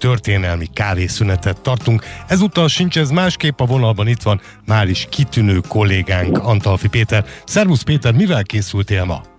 [0.00, 2.04] történelmi kávészünetet tartunk.
[2.26, 7.24] Ezúttal sincs ez másképp, a vonalban itt van már is kitűnő kollégánk Antalfi Péter.
[7.44, 9.35] Szervusz Péter, mivel készültél ma?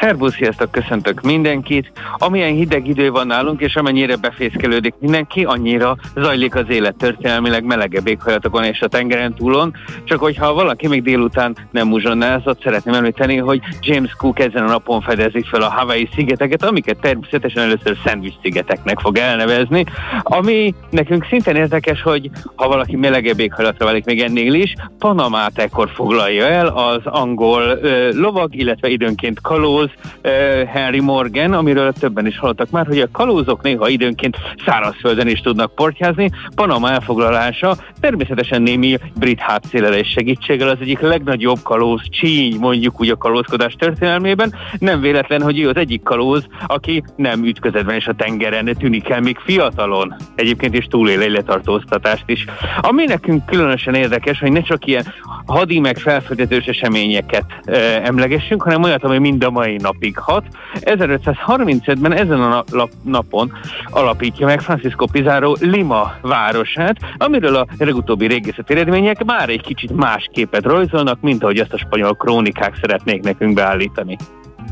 [0.00, 1.92] Szervusz, sziasztok, köszöntök mindenkit.
[2.18, 8.06] Amilyen hideg idő van nálunk, és amennyire befészkelődik mindenki, annyira zajlik az élet történelmileg melegebb
[8.06, 9.74] éghajlatokon és a tengeren túlon.
[10.04, 15.00] Csak hogyha valaki még délután nem muzsonnázott, szeretném említeni, hogy James Cook ezen a napon
[15.00, 19.84] fedezi fel a Hawaii szigeteket, amiket természetesen először Sandwich szigeteknek fog elnevezni.
[20.22, 25.90] Ami nekünk szintén érdekes, hogy ha valaki melegebb éghajlatra válik még ennél is, Panamát ekkor
[25.94, 32.38] foglalja el az angol ö, lovag, illetve időnként kalóz, kalóz Henry Morgan, amiről többen is
[32.38, 34.36] hallottak már, hogy a kalózok néha időnként
[34.66, 36.30] szárazföldön is tudnak portyázni.
[36.54, 43.16] Panama elfoglalása természetesen némi brit hátszélelés segítséggel az egyik legnagyobb kalóz csíny, mondjuk úgy a
[43.16, 44.54] kalózkodás történelmében.
[44.78, 49.20] Nem véletlen, hogy ő az egyik kalóz, aki nem ütközetben és a tengeren tűnik el
[49.20, 50.16] még fiatalon.
[50.34, 52.44] Egyébként is túlél egy letartóztatást is.
[52.80, 55.04] Ami nekünk különösen érdekes, hogy ne csak ilyen
[55.46, 60.44] hadi meg felfedezős eseményeket e, emlegessünk, hanem olyat, ami mind a mai napig hat.
[60.74, 62.64] 1535-ben ezen a
[63.02, 63.52] napon
[63.90, 70.28] alapítja meg Francisco Pizarro Lima városát, amiről a legutóbbi régészeti eredmények már egy kicsit más
[70.32, 74.16] képet rajzolnak, mint ahogy ezt a spanyol krónikák szeretnék nekünk beállítani.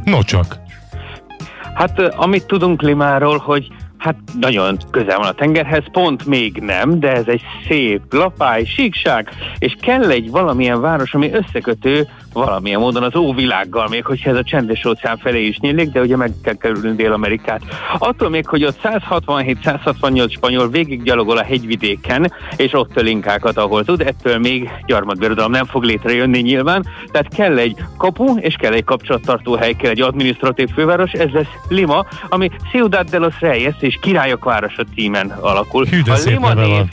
[0.05, 0.57] No csak.
[1.75, 3.69] Hát amit tudunk Limáról, hogy
[3.99, 9.31] Hát nagyon közel van a tengerhez, pont még nem, de ez egy szép lapály, síkság,
[9.59, 14.43] és kell egy valamilyen város, ami összekötő valamilyen módon az óvilággal, még hogyha ez a
[14.43, 17.63] csendes óceán felé is nyílik, de ugye meg kell kerülni Dél-Amerikát.
[17.99, 24.01] Attól még, hogy ott 167-168 spanyol végig gyalogol a hegyvidéken, és ott linkákat, ahol tud,
[24.01, 29.55] ettől még gyarmatbirodalom nem fog létrejönni nyilván, tehát kell egy kapu, és kell egy kapcsolattartó
[29.55, 34.45] hely, kell egy administratív főváros, ez lesz Lima, ami Ciudad de los Reyes és Királyok
[34.45, 35.85] városa címen alakul.
[35.85, 36.85] Hű, a Lima név,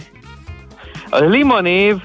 [1.10, 1.96] a Lima név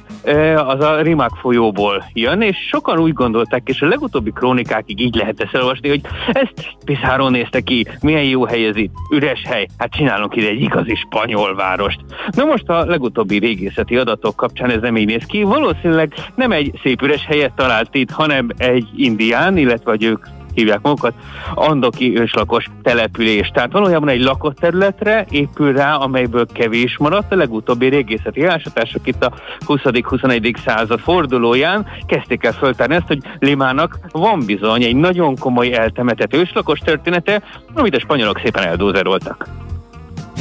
[0.66, 5.40] az a Rimák folyóból jön, és sokan úgy gondolták, és a legutóbbi krónikákig így lehet
[5.40, 9.92] ezt elolvasni, hogy ezt Pizarro nézte ki, milyen jó hely ez itt, üres hely, hát
[9.92, 12.00] csinálunk ide egy igazi spanyol várost.
[12.30, 16.78] Na most a legutóbbi régészeti adatok kapcsán ez nem így néz ki, valószínűleg nem egy
[16.82, 21.14] szép üres helyet talált itt, hanem egy indián, illetve hogy ők hívják magukat,
[21.54, 23.48] andoki őslakos település.
[23.48, 27.32] Tehát valójában egy lakott területre épül rá, amelyből kevés maradt.
[27.32, 29.32] A legutóbbi régészeti ásatások itt a
[29.66, 30.56] 20.-21.
[30.64, 36.78] század fordulóján kezdték el föltárni ezt, hogy Limának van bizony egy nagyon komoly eltemetett őslakos
[36.78, 37.42] története,
[37.74, 39.46] amit a spanyolok szépen eldózeroltak.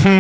[0.04, 0.18] Hm.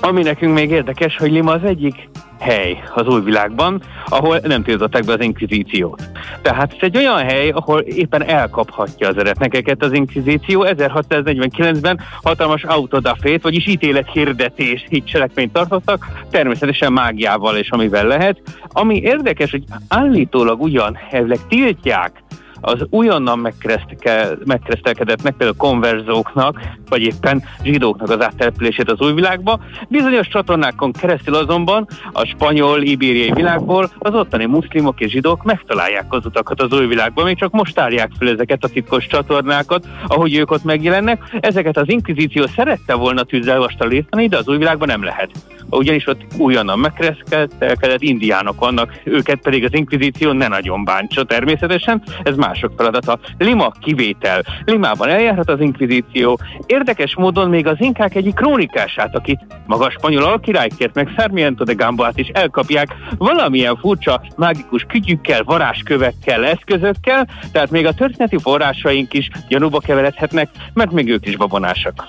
[0.00, 2.08] Ami nekünk még érdekes, hogy Lima az egyik
[2.38, 6.02] hely az új világban, ahol nem tiltották be az inkvizíciót.
[6.44, 10.64] Tehát ez egy olyan hely, ahol éppen elkaphatja az eretnekeket az inkvizíció.
[10.68, 18.40] 1649-ben hatalmas autodafét, vagyis ítélethirdetés így cselekményt tartottak, természetesen mágiával és amivel lehet.
[18.68, 22.22] Ami érdekes, hogy állítólag ugyan elvileg tiltják
[22.64, 23.38] az újonnan
[24.44, 29.60] megkeresztelkedetnek, például konverzóknak, vagy éppen zsidóknak az áttelepülését az új világba.
[29.88, 36.26] Bizonyos csatornákon keresztül azonban a spanyol, ibériai világból az ottani muszlimok és zsidók megtalálják az
[36.26, 40.50] utakat az új világba, még csak most tárják fel ezeket a titkos csatornákat, ahogy ők
[40.50, 41.22] ott megjelennek.
[41.40, 45.30] Ezeket az inkvizíció szerette volna tűzzel vastalítani, de az új világban nem lehet
[45.76, 52.36] ugyanis ott újonnan megkeresztelkedett indiánok vannak, őket pedig az inkvizíció ne nagyon bántsa természetesen, ez
[52.36, 53.18] mások feladata.
[53.38, 54.42] Lima kivétel.
[54.64, 56.38] Limában eljárhat az inkvizíció.
[56.66, 62.18] Érdekes módon még az inkák egyik krónikását, akit magas spanyol alkirálykért meg Sarmiento de Gamboát
[62.18, 69.80] is elkapják valamilyen furcsa, mágikus kütyükkel, varázskövekkel, eszközökkel, tehát még a történeti forrásaink is gyanúba
[69.80, 72.06] keveredhetnek, mert még ők is babonásak.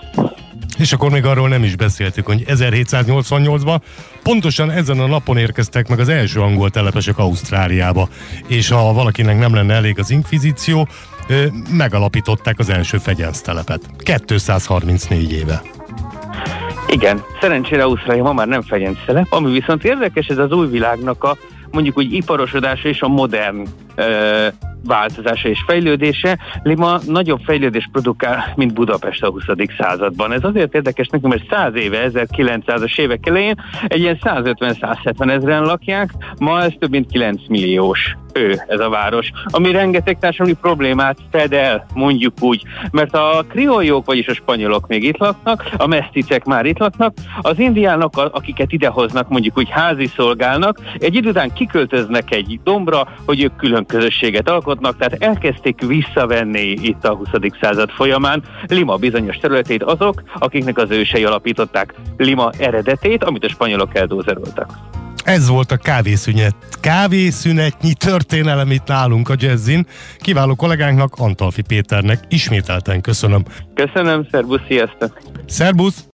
[0.78, 3.80] És akkor még arról nem is beszéltük, hogy 1788-ban
[4.24, 8.10] pontosan ezen a napon érkeztek meg az első angol telepesek Ausztráliába,
[8.48, 10.88] és ha valakinek nem lenne elég az inkvizíció,
[11.72, 13.82] megalapították az első fegyelztelepet.
[13.98, 15.62] 234 éve.
[16.88, 21.38] Igen, szerencsére Ausztrália ma már nem fegyelztelep, ami viszont érdekes, ez az új világnak a
[21.72, 23.66] mondjuk úgy iparosodása és a modern
[23.96, 24.48] ö,
[24.88, 26.40] változása és fejlődése.
[26.64, 29.44] Lima nagyobb fejlődés produkál, mint Budapest a 20.
[29.78, 30.32] században.
[30.32, 33.56] Ez azért érdekes nekem, mert 100 éve, 1900-as évek elején
[33.88, 36.10] egy ilyen 150-170 ezeren lakják,
[36.40, 41.54] ma ez több mint 9 milliós ő ez a város, ami rengeteg társadalmi problémát fed
[41.54, 46.66] el, mondjuk úgy, mert a krioljók, vagyis a spanyolok még itt laknak, a meszticek már
[46.66, 52.60] itt laknak, az indiánok, akiket idehoznak, mondjuk úgy házi szolgálnak, egy idő után kiköltöznek egy
[52.64, 57.28] dombra, hogy ők külön közösséget alkotnak, tehát elkezdték visszavenni itt a 20.
[57.62, 63.96] század folyamán Lima bizonyos területét azok, akiknek az ősei alapították Lima eredetét, amit a spanyolok
[63.96, 64.95] eldózeroltak.
[65.26, 66.56] Ez volt a kávészünet.
[66.80, 69.86] Kávészünetnyi történelem itt nálunk a Jazzin.
[70.20, 73.46] Kiváló kollégánknak, Antalfi Péternek ismételten köszönöm.
[73.76, 75.18] Köszönöm, szervusz, sziasztok!
[75.46, 76.04] Szerbusz!